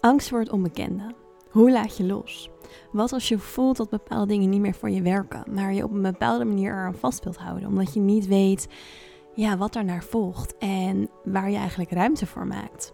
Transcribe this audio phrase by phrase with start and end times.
[0.00, 1.14] Angst voor het onbekende.
[1.50, 2.50] Hoe laat je los?
[2.92, 5.92] Wat als je voelt dat bepaalde dingen niet meer voor je werken, maar je op
[5.92, 8.68] een bepaalde manier eraan vast wilt houden, omdat je niet weet
[9.34, 12.92] ja, wat daarnaar volgt en waar je eigenlijk ruimte voor maakt?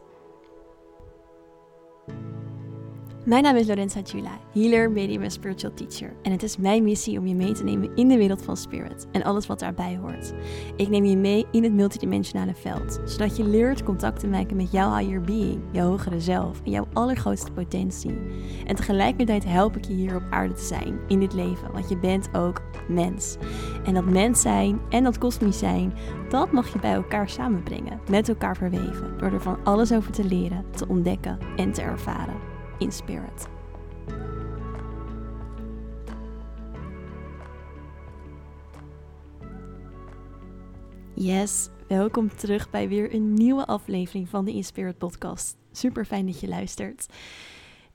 [3.24, 6.12] Mijn naam is Lorenza Giula, healer, medium en spiritual teacher.
[6.22, 9.06] En het is mijn missie om je mee te nemen in de wereld van spirit
[9.12, 10.32] en alles wat daarbij hoort.
[10.76, 14.72] Ik neem je mee in het multidimensionale veld, zodat je leert contact te maken met
[14.72, 18.18] jouw higher being, jouw hogere zelf en jouw allergrootste potentie.
[18.66, 21.98] En tegelijkertijd help ik je hier op aarde te zijn, in dit leven, want je
[21.98, 23.36] bent ook mens.
[23.84, 25.92] En dat mens zijn en dat kosmisch zijn,
[26.28, 30.24] dat mag je bij elkaar samenbrengen, met elkaar verweven, door er van alles over te
[30.24, 33.46] leren, te ontdekken en te ervaren in spirit.
[41.14, 45.56] Yes, welkom terug bij weer een nieuwe aflevering van de In Spirit podcast.
[45.72, 47.06] Super fijn dat je luistert.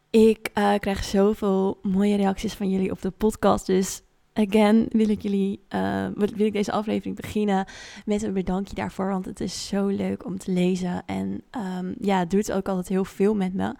[0.09, 4.01] Ik uh, krijg zoveel mooie reacties van jullie op de podcast, dus
[4.33, 7.65] again wil ik jullie, uh, wil ik deze aflevering beginnen
[8.05, 11.43] met een bedankje daarvoor, want het is zo leuk om te lezen en
[11.77, 13.75] um, ja, het doet ook altijd heel veel met me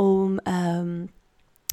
[0.00, 1.10] om um,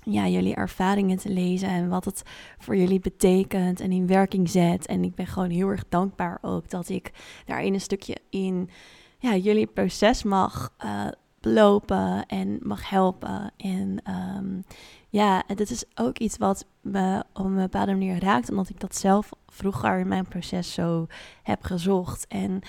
[0.04, 2.24] ja, jullie ervaringen te lezen en wat het
[2.58, 4.86] voor jullie betekent en in werking zet.
[4.86, 7.12] En ik ben gewoon heel erg dankbaar ook dat ik
[7.46, 8.70] daarin een stukje in
[9.18, 11.08] ja, jullie proces mag uh,
[11.42, 13.52] lopen en mag helpen.
[13.58, 14.02] En
[14.38, 14.64] um,
[15.10, 18.96] ja, dit is ook iets wat me op een bepaalde manier raakt, omdat ik dat
[18.96, 21.08] zelf vroeger in mijn proces zo
[21.44, 22.28] heb gezocht.
[22.28, 22.62] En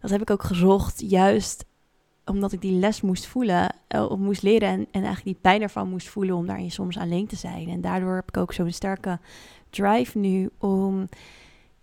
[0.00, 1.64] dat heb ik ook gezocht juist
[2.24, 5.62] omdat ik die les moest voelen, uh, of moest leren en, en eigenlijk die pijn
[5.62, 7.68] ervan moest voelen om daarin soms alleen te zijn.
[7.68, 9.18] En daardoor heb ik ook zo'n sterke
[9.70, 11.08] drive nu om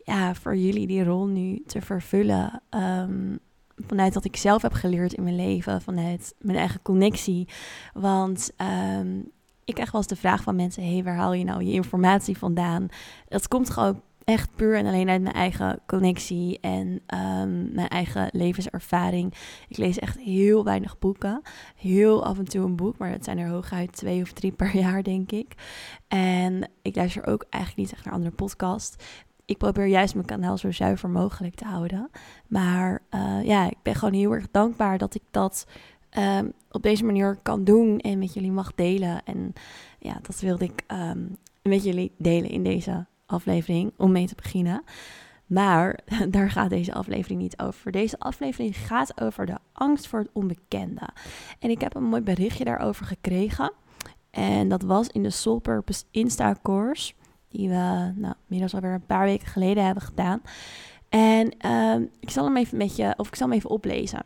[0.03, 2.61] ja, voor jullie die rol nu te vervullen.
[2.69, 3.39] Um,
[3.87, 7.47] vanuit wat ik zelf heb geleerd in mijn leven, vanuit mijn eigen connectie.
[7.93, 8.51] Want
[8.97, 9.31] um,
[9.65, 12.37] ik krijg wel eens de vraag van mensen: hey, waar haal je nou je informatie
[12.37, 12.87] vandaan?
[13.27, 18.29] Dat komt gewoon echt puur en alleen uit mijn eigen connectie en um, mijn eigen
[18.31, 19.33] levenservaring.
[19.67, 21.41] Ik lees echt heel weinig boeken.
[21.75, 24.77] Heel af en toe een boek, maar dat zijn er hooguit twee of drie per
[24.83, 25.53] jaar, denk ik.
[26.07, 28.95] En ik luister ook eigenlijk niet echt naar andere podcasts.
[29.45, 32.09] Ik probeer juist mijn kanaal zo zuiver mogelijk te houden.
[32.47, 35.67] Maar uh, ja, ik ben gewoon heel erg dankbaar dat ik dat
[36.17, 39.25] um, op deze manier kan doen en met jullie mag delen.
[39.25, 39.53] En
[39.99, 44.83] ja, dat wilde ik um, met jullie delen in deze aflevering om mee te beginnen.
[45.45, 45.99] Maar
[46.29, 47.91] daar gaat deze aflevering niet over.
[47.91, 51.07] Deze aflevering gaat over de angst voor het onbekende.
[51.59, 53.71] En ik heb een mooi berichtje daarover gekregen.
[54.29, 57.13] En dat was in de Soul Purpose Insta course.
[57.47, 60.41] Die we nou, inmiddels alweer een paar weken geleden hebben gedaan.
[61.09, 64.23] En uh, ik zal hem even met je, of ik zal hem even oplezen.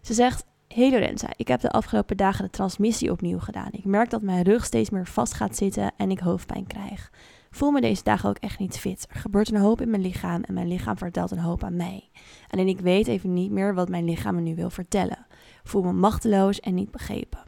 [0.00, 3.68] Ze zegt: Hey Lorenza, ik heb de afgelopen dagen de transmissie opnieuw gedaan.
[3.70, 7.10] Ik merk dat mijn rug steeds meer vast gaat zitten en ik hoofdpijn krijg
[7.56, 9.06] voel me deze dagen ook echt niet fit.
[9.10, 12.10] Er gebeurt een hoop in mijn lichaam en mijn lichaam vertelt een hoop aan mij.
[12.50, 15.26] Alleen ik weet even niet meer wat mijn lichaam me nu wil vertellen.
[15.64, 17.42] Voel me machteloos en niet begrepen.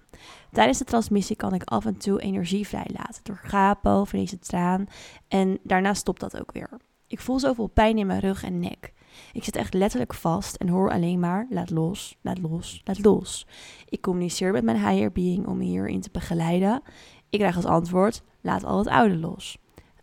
[0.51, 4.87] Tijdens de transmissie kan ik af en toe energie vrijlaten door gapen of deze traan
[5.29, 6.71] en daarna stopt dat ook weer.
[7.07, 8.93] Ik voel zoveel pijn in mijn rug en nek.
[9.33, 13.47] Ik zit echt letterlijk vast en hoor alleen maar laat los, laat los, laat los.
[13.89, 16.83] Ik communiceer met mijn higher being om me hierin te begeleiden.
[17.31, 19.59] Ik krijg als antwoord laat al het oude los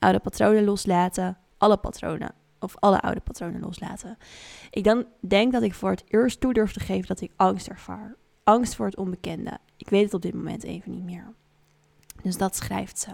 [0.06, 4.18] oude patronen loslaten, alle patronen of alle oude patronen loslaten.
[4.72, 7.68] Ik dan denk dat ik voor het eerst toe durf te geven dat ik angst
[7.68, 8.16] ervaar.
[8.44, 9.58] Angst voor het onbekende.
[9.78, 11.34] Ik weet het op dit moment even niet meer.
[12.22, 13.10] Dus dat schrijft ze.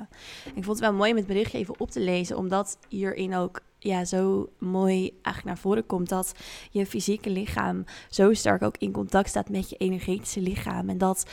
[0.45, 3.61] Ik vond het wel mooi om het berichtje even op te lezen, omdat hierin ook
[3.79, 6.33] ja, zo mooi eigenlijk naar voren komt dat
[6.71, 10.89] je fysieke lichaam zo sterk ook in contact staat met je energetische lichaam.
[10.89, 11.25] En dat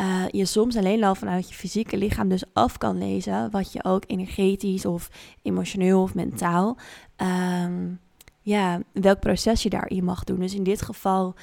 [0.00, 3.84] uh, je soms alleen al vanuit je fysieke lichaam dus af kan lezen wat je
[3.84, 5.08] ook energetisch of
[5.42, 6.76] emotioneel of mentaal,
[7.16, 8.00] um,
[8.40, 10.40] ja, welk proces je daarin mag doen.
[10.40, 11.34] Dus in dit geval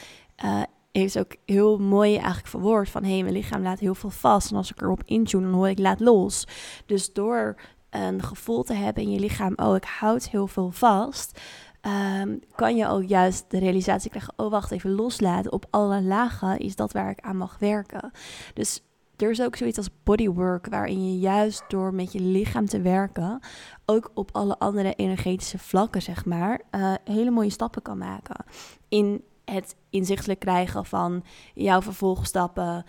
[0.44, 0.62] uh,
[0.92, 4.52] is ook heel mooi eigenlijk verwoord van hé, hey, mijn lichaam laat heel veel vast
[4.52, 6.48] en als ik erop intune, dan hoor ik laat los.
[6.86, 7.56] Dus door
[7.90, 11.40] een gevoel te hebben in je lichaam, oh, ik houd heel veel vast,
[11.82, 16.58] um, kan je ook juist de realisatie krijgen: oh, wacht even, loslaten op alle lagen
[16.58, 18.12] is dat waar ik aan mag werken.
[18.54, 18.84] Dus
[19.22, 23.40] er is ook zoiets als bodywork, waarin je juist door met je lichaam te werken,
[23.86, 28.46] ook op alle andere energetische vlakken, zeg maar, uh, hele mooie stappen kan maken.
[28.88, 31.24] In het inzichtelijk krijgen van
[31.54, 32.86] jouw vervolgstappen,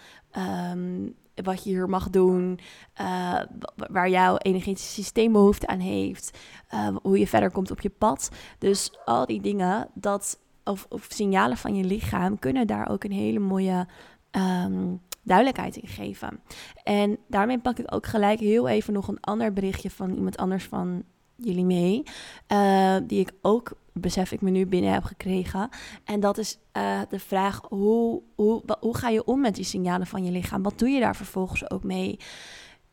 [0.73, 2.59] um, wat je hier mag doen,
[3.01, 3.41] uh,
[3.75, 6.39] waar jouw energetische systeem behoefte aan heeft,
[6.75, 8.31] uh, hoe je verder komt op je pad.
[8.59, 13.13] Dus al die dingen, dat, of, of signalen van je lichaam, kunnen daar ook een
[13.13, 13.87] hele mooie
[14.31, 16.41] um, duidelijkheid in geven.
[16.83, 20.65] En daarmee pak ik ook gelijk heel even nog een ander berichtje van iemand anders
[20.65, 21.03] van
[21.43, 22.03] jullie mee.
[22.49, 25.69] Uh, die ik ook, besef ik me nu, binnen heb gekregen.
[26.05, 30.07] En dat is uh, de vraag, hoe, hoe, hoe ga je om met die signalen
[30.07, 30.63] van je lichaam?
[30.63, 32.19] Wat doe je daar vervolgens ook mee?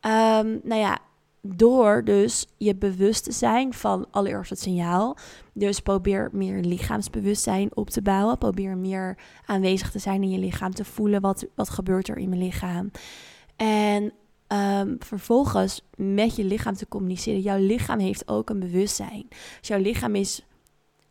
[0.06, 0.98] Um, nou ja,
[1.40, 5.16] door dus je bewust te zijn van allereerst het signaal.
[5.52, 8.38] Dus probeer meer lichaamsbewustzijn op te bouwen.
[8.38, 10.74] Probeer meer aanwezig te zijn in je lichaam.
[10.74, 12.90] Te voelen wat, wat gebeurt er in mijn lichaam.
[13.56, 14.12] En
[14.48, 17.40] um, vervolgens met je lichaam te communiceren.
[17.40, 19.26] Jouw lichaam heeft ook een bewustzijn.
[19.58, 20.46] Dus jouw lichaam is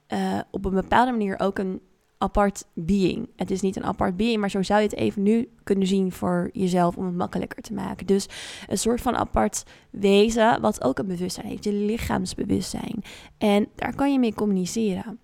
[0.08, 1.82] uh, op een bepaalde manier ook een
[2.18, 3.30] apart being.
[3.36, 6.12] Het is niet een apart being, maar zo zou je het even nu kunnen zien
[6.12, 8.06] voor jezelf om het makkelijker te maken.
[8.06, 8.28] Dus
[8.68, 13.04] een soort van apart wezen wat ook een bewustzijn heeft, je lichaamsbewustzijn.
[13.38, 15.20] En daar kan je mee communiceren.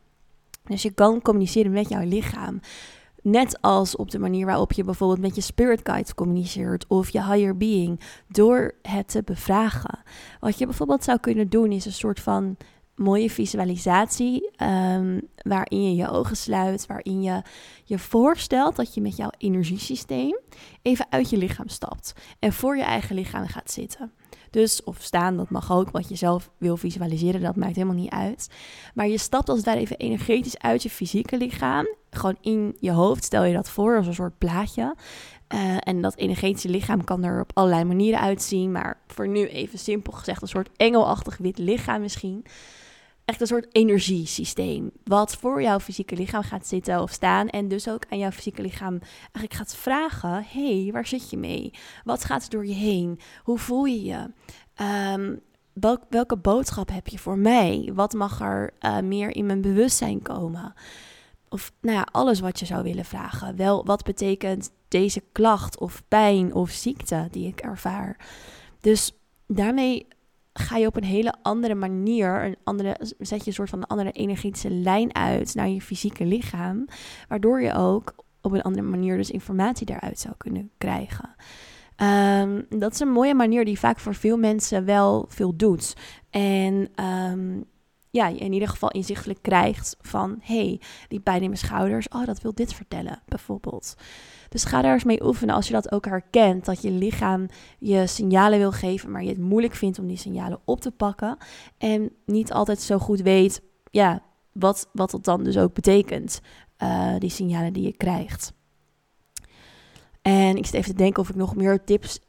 [0.63, 2.59] Dus je kan communiceren met jouw lichaam.
[3.23, 7.23] Net als op de manier waarop je bijvoorbeeld met je spirit guide communiceert of je
[7.23, 9.99] higher being, door het te bevragen.
[10.39, 12.57] Wat je bijvoorbeeld zou kunnen doen is een soort van
[12.95, 17.41] mooie visualisatie um, waarin je je ogen sluit, waarin je
[17.83, 20.39] je voorstelt dat je met jouw energiesysteem
[20.81, 24.11] even uit je lichaam stapt en voor je eigen lichaam gaat zitten.
[24.49, 28.11] Dus of staan, dat mag ook, wat je zelf wil visualiseren, dat maakt helemaal niet
[28.11, 28.49] uit.
[28.93, 33.23] Maar je stapt als daar even energetisch uit je fysieke lichaam, gewoon in je hoofd,
[33.23, 34.95] stel je dat voor als een soort plaatje.
[35.53, 39.79] Uh, en dat energetische lichaam kan er op allerlei manieren uitzien, maar voor nu even
[39.79, 42.45] simpel gezegd een soort engelachtig wit lichaam misschien
[43.25, 44.91] echt een soort energiesysteem.
[45.03, 47.49] Wat voor jouw fysieke lichaam gaat zitten of staan.
[47.49, 51.73] En dus ook aan jouw fysieke lichaam eigenlijk gaat vragen: hey, waar zit je mee?
[52.03, 53.19] Wat gaat er door je heen?
[53.43, 54.29] Hoe voel je je?
[55.13, 55.41] Um,
[56.09, 57.91] welke boodschap heb je voor mij?
[57.93, 60.73] Wat mag er uh, meer in mijn bewustzijn komen?
[61.49, 63.55] Of nou ja, alles wat je zou willen vragen.
[63.55, 68.17] Wel, wat betekent deze klacht of pijn of ziekte die ik ervaar?
[68.81, 69.11] Dus
[69.47, 70.07] daarmee
[70.53, 73.87] ga je op een hele andere manier, een andere, zet je een soort van een
[73.87, 76.85] andere energetische lijn uit naar je fysieke lichaam,
[77.27, 81.35] waardoor je ook op een andere manier dus informatie daaruit zou kunnen krijgen.
[81.97, 85.95] Um, dat is een mooie manier die vaak voor veel mensen wel veel doet.
[86.29, 87.65] En um,
[88.13, 90.39] ja, je in ieder geval inzichtelijk krijgt van...
[90.41, 93.95] hey, die pijn in mijn schouders, oh, dat wil dit vertellen, bijvoorbeeld.
[94.49, 96.65] Dus ga daar eens mee oefenen als je dat ook herkent.
[96.65, 97.45] Dat je lichaam
[97.79, 101.37] je signalen wil geven, maar je het moeilijk vindt om die signalen op te pakken.
[101.77, 103.61] En niet altijd zo goed weet,
[103.91, 104.21] ja,
[104.51, 106.41] wat, wat dat dan dus ook betekent.
[106.83, 108.53] Uh, die signalen die je krijgt.
[110.21, 112.19] En ik zit even te denken of ik nog meer tips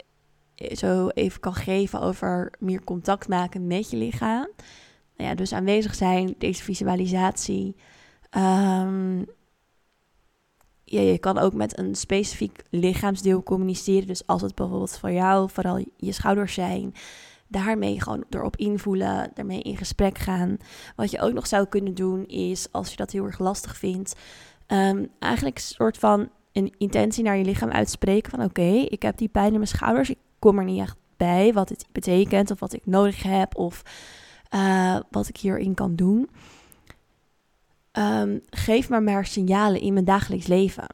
[0.54, 4.48] eh, zo even kan geven over meer contact maken met je lichaam.
[5.16, 7.76] Nou ja, dus aanwezig zijn, deze visualisatie.
[10.84, 14.06] Ja, je kan ook met een specifiek lichaamsdeel communiceren.
[14.06, 16.94] Dus als het bijvoorbeeld voor jou vooral je schouders zijn,
[17.48, 20.56] daarmee gewoon erop invoelen, daarmee in gesprek gaan.
[20.96, 24.16] Wat je ook nog zou kunnen doen is, als je dat heel erg lastig vindt,
[24.66, 29.16] um, eigenlijk een soort van een intentie naar je lichaam uitspreken van oké, ik heb
[29.16, 32.60] die pijn in mijn schouders, ik kom er niet echt bij wat het betekent of
[32.60, 33.82] wat ik nodig heb of
[34.54, 36.30] uh, wat ik hierin kan doen.
[37.92, 40.86] Um, geef me maar signalen in mijn dagelijks leven.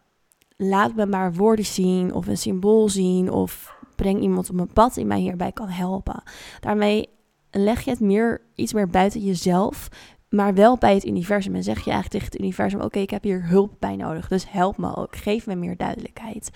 [0.56, 4.94] Laat me maar woorden zien of een symbool zien of breng iemand op mijn pad
[4.94, 6.22] die mij hierbij kan helpen.
[6.60, 7.08] Daarmee
[7.50, 9.88] leg je het meer, iets meer buiten jezelf,
[10.28, 11.54] maar wel bij het universum.
[11.54, 14.50] En zeg je eigenlijk tegen het universum: Oké, ik heb hier hulp bij nodig, dus
[14.50, 15.16] help me ook.
[15.16, 16.50] Geef me meer duidelijkheid.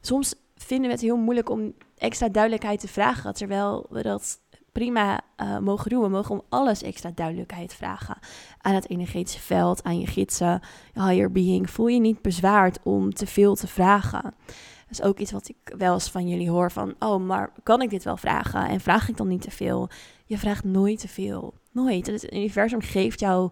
[0.00, 4.40] Soms vinden we het heel moeilijk om extra duidelijkheid te vragen, terwijl we dat
[4.76, 6.02] prima uh, mogen doen.
[6.02, 8.18] We mogen om alles extra duidelijkheid vragen
[8.60, 10.60] aan het energetische veld, aan je gidsen,
[10.92, 11.70] je higher being.
[11.70, 14.22] Voel je niet bezwaard om te veel te vragen.
[14.22, 17.82] Dat is ook iets wat ik wel eens van jullie hoor van, oh, maar kan
[17.82, 18.68] ik dit wel vragen?
[18.68, 19.88] En vraag ik dan niet te veel?
[20.24, 21.54] Je vraagt nooit te veel.
[21.72, 22.06] Nooit.
[22.06, 23.50] Het universum geeft jou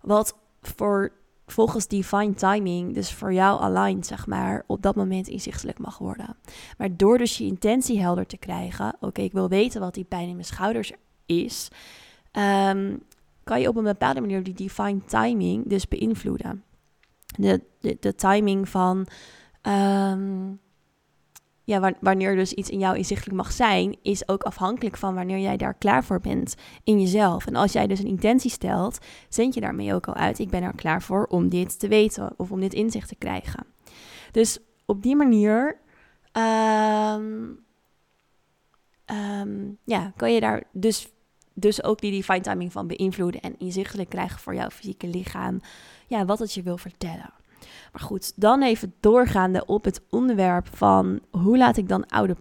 [0.00, 1.12] wat voor
[1.46, 6.36] volgens divine timing, dus voor jou aligned, zeg maar, op dat moment inzichtelijk mag worden.
[6.78, 10.28] Maar door dus je intentie helder te krijgen, oké, ik wil weten wat die pijn
[10.28, 10.92] in mijn schouders
[11.26, 11.68] is,
[12.32, 13.02] um,
[13.44, 16.64] kan je op een bepaalde manier die divine timing dus beïnvloeden.
[17.36, 19.06] De, de, de timing van
[19.62, 20.60] um,
[21.64, 25.56] ja, wanneer dus iets in jou inzichtelijk mag zijn, is ook afhankelijk van wanneer jij
[25.56, 26.54] daar klaar voor bent
[26.84, 27.46] in jezelf.
[27.46, 30.62] En als jij dus een intentie stelt, zend je daarmee ook al uit: ik ben
[30.62, 33.66] er klaar voor om dit te weten of om dit inzicht te krijgen.
[34.30, 35.78] Dus op die manier
[36.32, 37.58] um,
[39.06, 41.08] um, ja, kan je daar dus,
[41.52, 45.60] dus ook die divine timing van beïnvloeden en inzichtelijk krijgen voor jouw fysieke lichaam,
[46.06, 47.32] ja, wat het je wil vertellen.
[47.92, 52.36] Maar goed, dan even doorgaande op het onderwerp van hoe laat ik dan oude,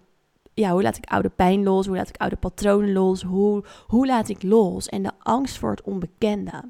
[0.54, 1.86] ja, hoe laat ik oude pijn los?
[1.86, 3.22] Hoe laat ik oude patronen los?
[3.22, 4.88] Hoe, hoe laat ik los?
[4.88, 6.64] En de angst voor het onbekende.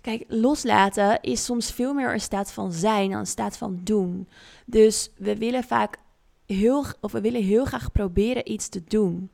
[0.00, 4.28] Kijk, loslaten is soms veel meer een staat van zijn dan een staat van doen.
[4.66, 5.96] Dus we willen vaak
[6.46, 9.30] heel, of we willen heel graag proberen iets te doen.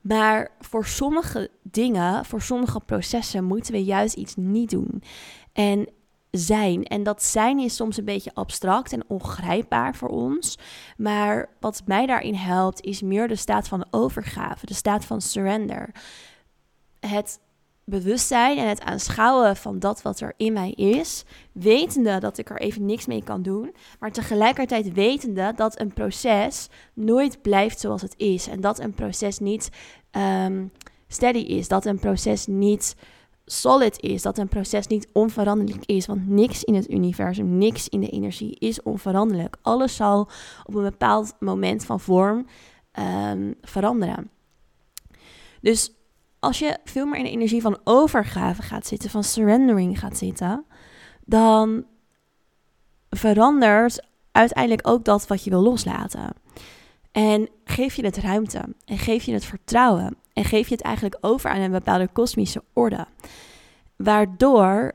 [0.00, 5.02] Maar voor sommige dingen, voor sommige processen, moeten we juist iets niet doen.
[5.52, 5.88] En
[6.30, 6.84] zijn.
[6.84, 10.58] En dat zijn is soms een beetje abstract en ongrijpbaar voor ons.
[10.96, 15.90] Maar wat mij daarin helpt, is meer de staat van overgave, de staat van surrender.
[17.00, 17.40] Het
[17.88, 22.60] bewustzijn en het aanschouwen van dat wat er in mij is, wetende dat ik er
[22.60, 28.14] even niks mee kan doen, maar tegelijkertijd wetende dat een proces nooit blijft zoals het
[28.16, 29.70] is en dat een proces niet
[30.10, 30.72] um,
[31.08, 32.96] steady is, dat een proces niet
[33.52, 38.00] solid is, dat een proces niet onveranderlijk is, want niks in het universum, niks in
[38.00, 39.56] de energie is onveranderlijk.
[39.62, 40.28] Alles zal
[40.64, 42.46] op een bepaald moment van vorm
[43.32, 44.30] um, veranderen.
[45.60, 45.92] Dus
[46.38, 50.64] als je veel meer in de energie van overgave gaat zitten, van surrendering gaat zitten,
[51.24, 51.84] dan
[53.10, 56.32] verandert uiteindelijk ook dat wat je wil loslaten.
[57.12, 61.18] En geef je het ruimte en geef je het vertrouwen en geef je het eigenlijk
[61.20, 63.06] over aan een bepaalde kosmische orde.
[63.96, 64.92] Waardoor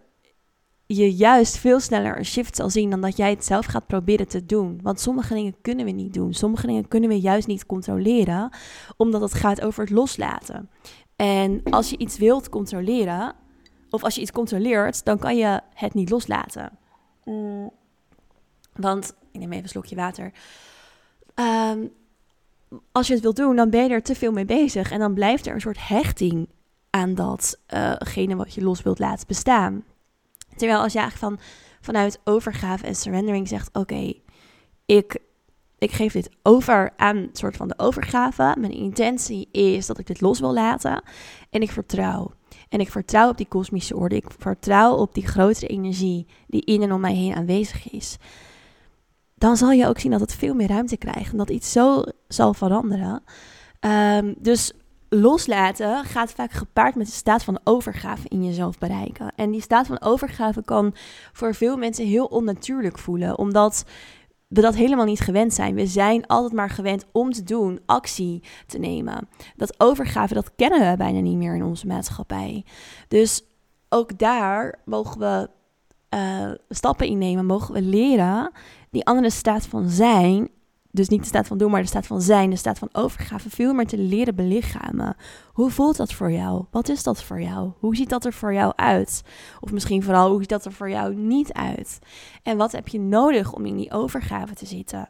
[0.85, 4.27] je juist veel sneller een shift zal zien dan dat jij het zelf gaat proberen
[4.27, 4.79] te doen.
[4.81, 6.33] Want sommige dingen kunnen we niet doen.
[6.33, 8.49] Sommige dingen kunnen we juist niet controleren,
[8.97, 10.69] omdat het gaat over het loslaten.
[11.15, 13.35] En als je iets wilt controleren,
[13.89, 16.77] of als je iets controleert, dan kan je het niet loslaten.
[17.25, 17.71] Mm.
[18.73, 20.31] Want, ik neem even een slokje water.
[21.35, 21.91] Um,
[22.91, 24.91] als je het wilt doen, dan ben je er te veel mee bezig.
[24.91, 26.49] En dan blijft er een soort hechting
[26.89, 29.83] aan datgene uh wat je los wilt laten bestaan.
[30.55, 31.45] Terwijl als je eigenlijk van,
[31.81, 34.13] vanuit overgave en surrendering zegt: Oké,
[34.85, 35.17] ik,
[35.77, 38.55] ik geef dit over aan een soort van de overgave.
[38.59, 41.03] Mijn intentie is dat ik dit los wil laten.
[41.49, 42.31] En ik vertrouw.
[42.69, 44.15] En ik vertrouw op die kosmische orde.
[44.15, 48.17] Ik vertrouw op die grotere energie die in en om mij heen aanwezig is
[49.43, 52.03] dan zal je ook zien dat het veel meer ruimte krijgt en dat iets zo
[52.27, 53.23] zal veranderen.
[53.79, 54.71] Um, dus
[55.09, 59.31] loslaten gaat vaak gepaard met de staat van overgave in jezelf bereiken.
[59.35, 60.93] En die staat van overgave kan
[61.33, 63.85] voor veel mensen heel onnatuurlijk voelen, omdat
[64.47, 65.75] we dat helemaal niet gewend zijn.
[65.75, 69.27] We zijn altijd maar gewend om te doen, actie te nemen.
[69.55, 72.65] Dat overgave, dat kennen we bijna niet meer in onze maatschappij.
[73.07, 73.43] Dus
[73.89, 75.49] ook daar mogen we
[76.13, 78.51] uh, stappen innemen, mogen we leren
[78.89, 80.49] die andere staat van zijn,
[80.91, 83.49] dus niet de staat van doen, maar de staat van zijn, de staat van overgave,
[83.49, 85.15] veel meer te leren belichamen.
[85.53, 86.65] Hoe voelt dat voor jou?
[86.71, 87.71] Wat is dat voor jou?
[87.79, 89.23] Hoe ziet dat er voor jou uit?
[89.59, 91.99] Of misschien vooral, hoe ziet dat er voor jou niet uit?
[92.43, 95.09] En wat heb je nodig om in die overgave te zitten?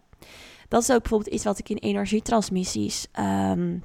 [0.67, 3.83] Dat is ook bijvoorbeeld iets wat ik in energietransmissies um,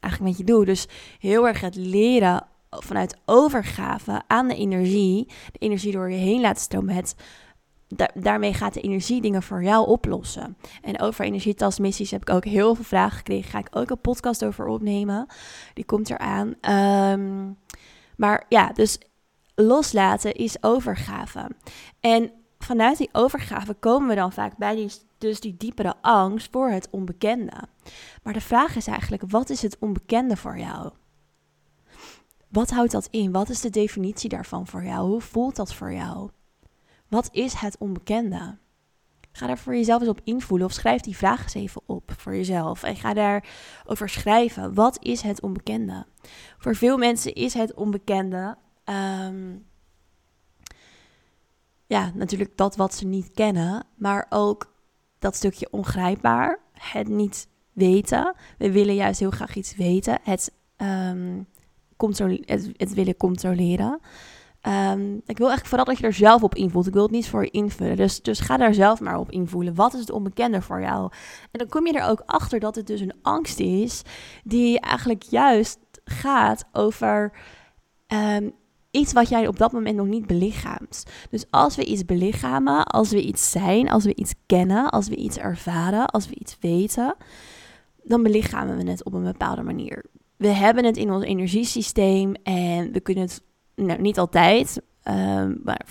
[0.00, 0.64] eigenlijk met je doe.
[0.64, 0.86] Dus
[1.18, 2.46] heel erg het leren
[2.84, 7.14] vanuit overgave aan de energie, de energie door je heen laten stromen, het
[8.14, 10.56] daarmee gaat de energie dingen voor jou oplossen.
[10.82, 13.50] En over energietasmissies heb ik ook heel veel vragen gekregen.
[13.50, 15.26] Ga ik ook een podcast over opnemen.
[15.74, 16.54] Die komt eraan.
[17.20, 17.58] Um,
[18.16, 18.98] maar ja, dus
[19.54, 21.50] loslaten is overgave.
[22.00, 26.70] En vanuit die overgave komen we dan vaak bij die, dus die diepere angst voor
[26.70, 27.62] het onbekende.
[28.22, 30.90] Maar de vraag is eigenlijk, wat is het onbekende voor jou?
[32.48, 33.32] Wat houdt dat in?
[33.32, 35.08] Wat is de definitie daarvan voor jou?
[35.08, 36.30] Hoe voelt dat voor jou?
[37.08, 38.58] Wat is het onbekende?
[39.32, 42.34] Ga daar voor jezelf eens op invoelen of schrijf die vraag eens even op voor
[42.34, 42.82] jezelf.
[42.82, 44.74] En ga daarover schrijven.
[44.74, 46.06] Wat is het onbekende?
[46.58, 48.56] Voor veel mensen is het onbekende.
[48.84, 49.66] Um,
[51.86, 54.74] ja, natuurlijk dat wat ze niet kennen, maar ook
[55.18, 56.58] dat stukje ongrijpbaar.
[56.72, 58.34] Het niet weten.
[58.58, 60.18] We willen juist heel graag iets weten.
[60.22, 61.46] Het, um,
[61.96, 64.00] het, het willen controleren.
[64.66, 66.86] Um, ik wil eigenlijk vooral dat je er zelf op invoelt.
[66.86, 67.96] Ik wil het niet voor je invullen.
[67.96, 69.74] Dus, dus ga daar zelf maar op invoelen.
[69.74, 71.10] Wat is het onbekende voor jou?
[71.50, 74.02] En dan kom je er ook achter dat het dus een angst is
[74.44, 77.32] die eigenlijk juist gaat over
[78.06, 78.52] um,
[78.90, 81.04] iets wat jij op dat moment nog niet belichaamt.
[81.30, 85.16] Dus als we iets belichamen, als we iets zijn, als we iets kennen, als we
[85.16, 87.14] iets ervaren, als we iets weten,
[88.02, 90.04] dan belichamen we het op een bepaalde manier.
[90.36, 93.42] We hebben het in ons energiesysteem en we kunnen het
[93.74, 95.86] nou, niet altijd, ehm, maar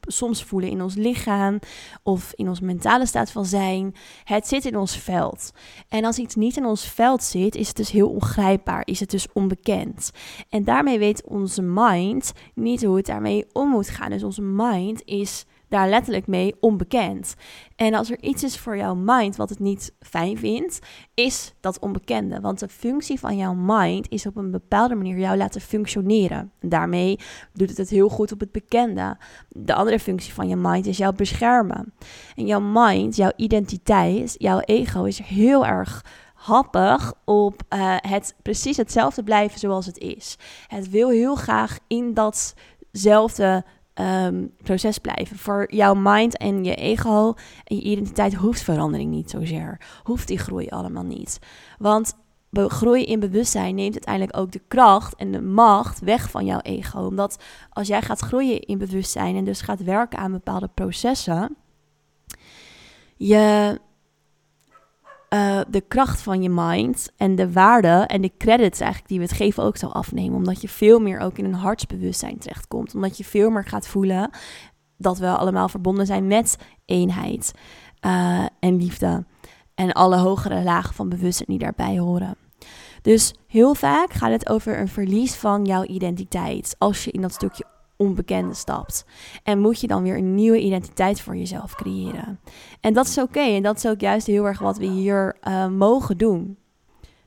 [0.00, 1.58] soms voelen in ons lichaam
[2.02, 3.94] of in onze mentale staat van zijn.
[4.24, 5.50] Het zit in ons veld.
[5.88, 9.10] En als iets niet in ons veld zit, is het dus heel ongrijpbaar, is het
[9.10, 10.10] dus onbekend.
[10.48, 14.10] En daarmee weet onze mind niet hoe het daarmee om moet gaan.
[14.10, 17.34] Dus onze mind is daar letterlijk mee onbekend.
[17.76, 20.78] En als er iets is voor jouw mind wat het niet fijn vindt,
[21.14, 22.40] is dat onbekende.
[22.40, 26.52] Want de functie van jouw mind is op een bepaalde manier jou laten functioneren.
[26.58, 27.18] En daarmee
[27.52, 29.16] doet het het heel goed op het bekende.
[29.48, 31.92] De andere functie van je mind is jou beschermen.
[32.36, 38.76] En jouw mind, jouw identiteit, jouw ego is heel erg happig op uh, het precies
[38.76, 40.36] hetzelfde blijven zoals het is.
[40.66, 43.64] Het wil heel graag in datzelfde
[44.00, 45.38] um, proces blijven.
[45.38, 49.80] Voor jouw mind en je ego en je identiteit hoeft verandering niet zozeer.
[50.02, 51.38] Hoeft die groei allemaal niet.
[51.78, 52.14] Want
[52.52, 57.06] groei in bewustzijn neemt uiteindelijk ook de kracht en de macht weg van jouw ego.
[57.06, 61.56] Omdat als jij gaat groeien in bewustzijn en dus gaat werken aan bepaalde processen,
[63.16, 63.78] je
[65.34, 69.24] uh, de kracht van je mind en de waarde en de credits eigenlijk die we
[69.24, 70.36] het geven ook zal afnemen.
[70.36, 72.94] Omdat je veel meer ook in een hartsbewustzijn terechtkomt.
[72.94, 74.30] Omdat je veel meer gaat voelen
[74.96, 77.52] dat we allemaal verbonden zijn met eenheid
[78.06, 79.24] uh, en liefde.
[79.74, 82.36] En alle hogere lagen van bewustzijn die daarbij horen.
[83.02, 86.74] Dus heel vaak gaat het over een verlies van jouw identiteit.
[86.78, 87.64] Als je in dat stukje
[88.00, 89.04] onbekende stapt.
[89.42, 92.40] En moet je dan weer een nieuwe identiteit voor jezelf creëren.
[92.80, 93.40] En dat is oké.
[93.40, 96.58] En dat is ook juist heel erg wat we hier uh, mogen doen.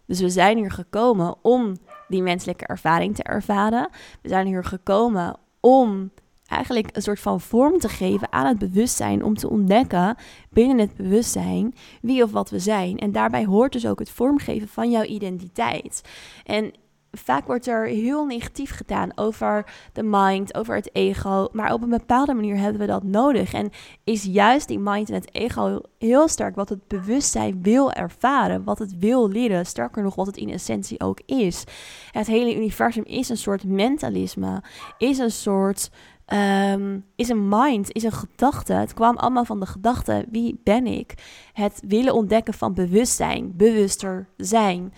[0.06, 1.77] Dus we zijn hier gekomen om
[2.08, 3.89] die menselijke ervaring te ervaren.
[4.22, 6.12] We zijn hier gekomen om
[6.48, 9.24] eigenlijk een soort van vorm te geven aan het bewustzijn.
[9.24, 10.15] Om te ontdekken
[10.50, 12.98] binnen het bewustzijn wie of wat we zijn.
[12.98, 16.01] En daarbij hoort dus ook het vormgeven van jouw identiteit.
[16.44, 16.74] En
[17.17, 21.48] vaak wordt er heel negatief gedaan over de mind, over het ego.
[21.51, 23.53] Maar op een bepaalde manier hebben we dat nodig.
[23.53, 23.72] En
[24.03, 28.79] is juist die mind en het ego heel sterk wat het bewustzijn wil ervaren, wat
[28.79, 29.65] het wil leren.
[29.65, 31.63] Sterker nog, wat het in essentie ook is.
[32.12, 34.63] Het hele universum is een soort mentalisme,
[34.98, 35.91] is een soort.
[36.25, 38.74] Ehm, is een mind, is een gedachte.
[38.74, 41.13] Het kwam allemaal van de gedachte: wie ben ik?
[41.53, 44.94] Het willen ontdekken van bewustzijn, bewuster zijn.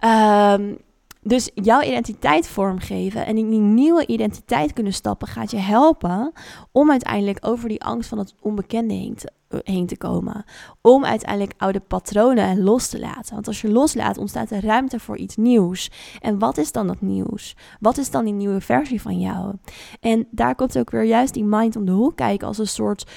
[0.00, 0.78] Um,
[1.24, 6.32] dus jouw identiteit vormgeven en in die nieuwe identiteit kunnen stappen gaat je helpen
[6.72, 9.32] om uiteindelijk over die angst van het onbekende heen te,
[9.64, 10.44] heen te komen.
[10.80, 13.34] Om uiteindelijk oude patronen los te laten.
[13.34, 15.90] Want als je loslaat, ontstaat er ruimte voor iets nieuws.
[16.20, 17.56] En wat is dan dat nieuws?
[17.80, 19.54] Wat is dan die nieuwe versie van jou?
[20.00, 23.10] En daar komt ook weer juist die mind om de hoek kijken als een soort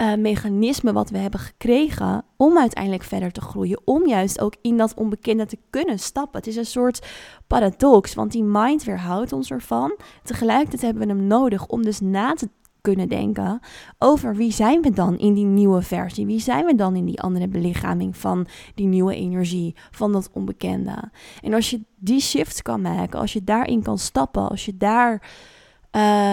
[0.00, 3.80] uh, mechanisme wat we hebben gekregen om uiteindelijk verder te groeien.
[3.84, 6.38] Om juist ook in dat onbekende te kunnen stappen.
[6.38, 7.06] Het is een soort
[7.46, 9.96] paradox, want die mind weerhoudt ons ervan.
[10.22, 12.48] Tegelijkertijd hebben we hem nodig om dus na te
[12.80, 13.60] kunnen denken
[13.98, 16.26] over wie zijn we dan in die nieuwe versie?
[16.26, 21.10] Wie zijn we dan in die andere belichaming van die nieuwe energie, van dat onbekende?
[21.40, 25.30] En als je die shift kan maken, als je daarin kan stappen, als je daar...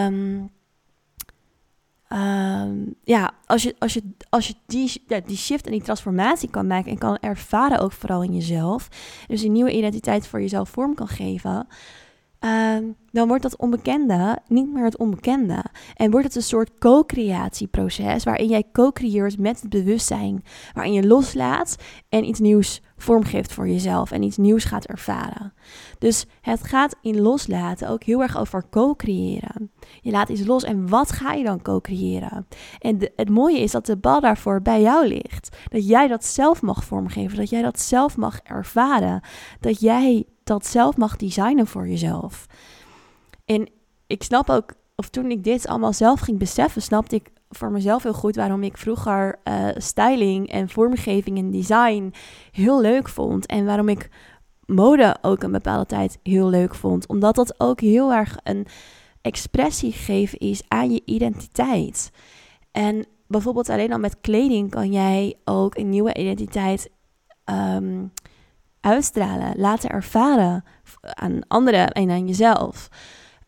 [0.08, 0.56] Um,
[2.08, 6.68] Ehm, ja, als je, als je, als je die, die shift en die transformatie kan
[6.68, 8.88] maken en kan ervaren ook vooral in jezelf,
[9.28, 11.68] dus een nieuwe identiteit voor jezelf vorm kan geven,
[12.40, 15.64] Ehm, dan wordt dat onbekende niet meer het onbekende.
[15.96, 20.44] En wordt het een soort co-creatieproces waarin jij co-creëert met het bewustzijn.
[20.74, 21.76] Waarin je loslaat
[22.10, 25.54] en iets nieuws vormgeeft voor jezelf en iets nieuws gaat ervaren.
[25.98, 29.72] Dus het gaat in loslaten ook heel erg over co-creëren.
[30.02, 32.48] Je laat iets los en wat ga je dan co-creëren?
[32.80, 35.58] En het mooie is dat de bal daarvoor bij jou ligt.
[35.70, 39.22] Dat jij dat zelf mag vormgeven, dat jij dat zelf mag ervaren.
[39.60, 42.46] Dat jij dat zelf mag designen voor jezelf.
[43.46, 43.70] En
[44.08, 48.04] ik snap ook, of toen ik dit allemaal zelf ging beseffen, snapte ik voor mezelf
[48.04, 52.14] heel goed waarom ik vroeger uh, styling en vormgeving en design
[52.52, 53.46] heel leuk vond.
[53.46, 54.10] En waarom ik
[54.66, 57.08] mode ook een bepaalde tijd heel leuk vond.
[57.08, 58.68] Omdat dat ook heel erg een
[59.22, 62.12] expressie geven is aan je identiteit.
[62.72, 66.90] En bijvoorbeeld alleen al met kleding kan jij ook een nieuwe identiteit
[67.46, 68.12] um,
[68.88, 70.64] uitstralen, laten ervaren
[71.02, 72.90] aan anderen en aan jezelf.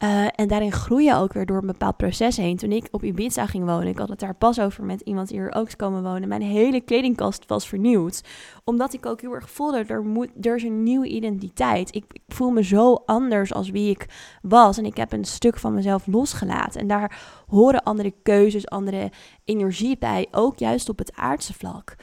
[0.04, 2.58] Uh, en daarin groei ook weer door een bepaald proces heen.
[2.58, 5.39] Toen ik op Ibiza ging wonen, ik had het daar pas over met iemand die
[5.39, 6.28] hier ook is komen wonen.
[6.28, 8.23] Mijn hele kledingkast was vernieuwd.
[8.63, 11.95] Omdat ik ook heel erg voelde, er, moet, er is een nieuwe identiteit.
[11.95, 14.06] Ik, ik, voel me zo anders als wie ik
[14.41, 14.78] was.
[14.78, 16.82] En ik heb een stuk van mezelf losgelaten.
[16.82, 19.12] En daar horen andere keuzes, andere
[19.45, 20.28] energie bij.
[20.32, 21.95] Ook juist op het aardse vlak.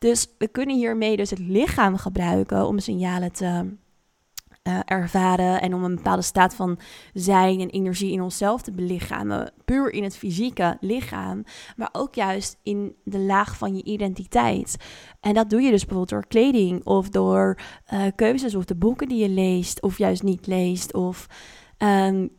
[0.00, 3.72] Dus we kunnen hiermee dus het lichaam gebruiken om signalen te
[4.62, 6.78] uh, ervaren en om een bepaalde staat van
[7.12, 9.52] zijn en energie in onszelf te belichamen.
[9.64, 11.44] Puur in het fysieke lichaam,
[11.76, 14.76] maar ook juist in de laag van je identiteit.
[15.20, 17.58] En dat doe je dus bijvoorbeeld door kleding of door
[17.92, 21.26] uh, keuzes of de boeken die je leest of juist niet leest of
[21.78, 22.30] um,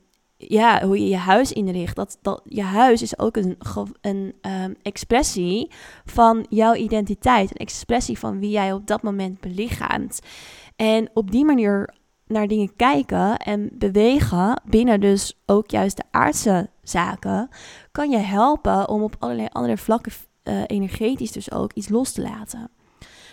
[0.48, 1.96] ja, hoe je je huis inricht.
[1.96, 3.58] Dat, dat, je huis is ook een,
[4.02, 5.72] een um, expressie
[6.06, 7.50] van jouw identiteit.
[7.50, 10.20] Een expressie van wie jij op dat moment belichaamt.
[10.76, 11.94] En op die manier
[12.28, 17.50] naar dingen kijken en bewegen binnen dus ook juist de aardse zaken,
[17.92, 20.12] kan je helpen om op allerlei andere vlakken
[20.44, 22.72] uh, energetisch dus ook iets los te laten.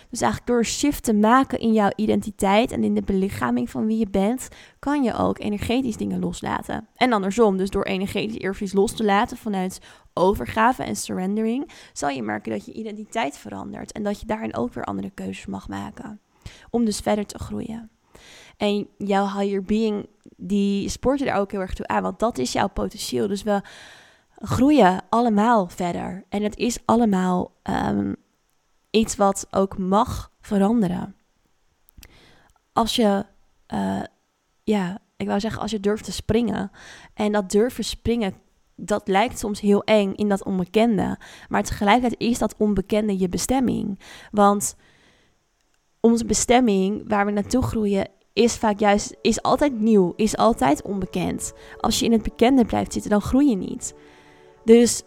[0.09, 3.97] Dus eigenlijk door shift te maken in jouw identiteit en in de belichaming van wie
[3.97, 4.47] je bent,
[4.79, 6.87] kan je ook energetisch dingen loslaten.
[6.95, 9.81] En andersom, dus door energetisch eerst los te laten vanuit
[10.13, 14.73] overgave en surrendering, zal je merken dat je identiteit verandert en dat je daarin ook
[14.73, 16.19] weer andere keuzes mag maken.
[16.69, 17.89] Om dus verder te groeien.
[18.57, 22.37] En jouw higher being, die sport je daar ook heel erg toe aan, want dat
[22.37, 23.27] is jouw potentieel.
[23.27, 23.61] Dus we
[24.35, 26.25] groeien allemaal verder.
[26.29, 28.15] En het is allemaal um,
[28.89, 31.15] iets wat ook mag veranderen.
[32.73, 33.25] Als je,
[33.73, 34.01] uh,
[34.63, 36.71] ja, ik wou zeggen, als je durft te springen.
[37.13, 38.33] En dat durven springen,
[38.75, 41.17] dat lijkt soms heel eng in dat onbekende.
[41.49, 43.99] Maar tegelijkertijd is dat onbekende je bestemming.
[44.31, 44.75] Want
[45.99, 51.53] onze bestemming, waar we naartoe groeien, is vaak juist, is altijd nieuw, is altijd onbekend.
[51.77, 53.93] Als je in het bekende blijft zitten, dan groei je niet.
[54.63, 55.03] Dus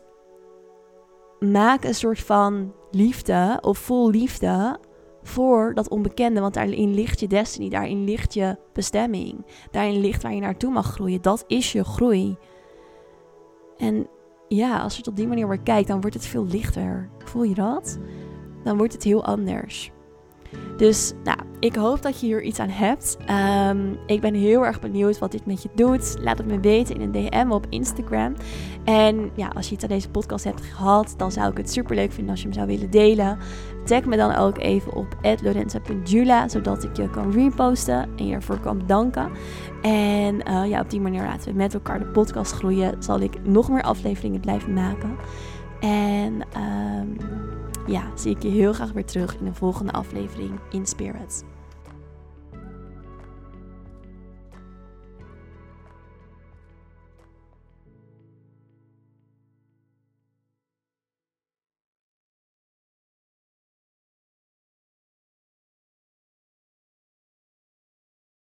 [1.50, 4.78] maak een soort van liefde of vol liefde
[5.22, 6.40] voor dat onbekende.
[6.40, 9.46] Want daarin ligt je destiny, daarin ligt je bestemming.
[9.70, 11.22] Daarin ligt waar je naartoe mag groeien.
[11.22, 12.36] Dat is je groei.
[13.76, 14.06] En
[14.48, 17.10] ja, als je het op die manier weer kijkt, dan wordt het veel lichter.
[17.18, 17.98] Voel je dat?
[18.64, 19.90] Dan wordt het heel anders.
[20.76, 23.16] Dus nou, ik hoop dat je hier iets aan hebt.
[23.26, 26.16] Ehm, ik ben heel erg benieuwd wat dit met je doet.
[26.20, 28.34] Laat het me weten in een DM op Instagram.
[28.84, 31.94] En ja, als je iets aan deze podcast hebt gehad, dan zou ik het super
[31.94, 33.38] leuk vinden als je hem zou willen delen.
[33.84, 38.60] Tag me dan ook even op lorenza.jula, zodat ik je kan reposten en je ervoor
[38.60, 39.30] kan bedanken.
[39.82, 43.02] En uh, ja, op die manier laten we met elkaar de podcast groeien.
[43.02, 45.16] Zal ik nog meer afleveringen blijven maken.
[45.80, 47.16] En um,
[47.86, 51.44] ja, zie ik je heel graag weer terug in de volgende aflevering in Spirit.